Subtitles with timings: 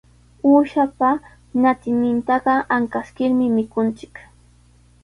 [0.49, 1.09] Uushapa
[1.61, 4.15] ñatinnintaqa ankaskirmi mikunchik.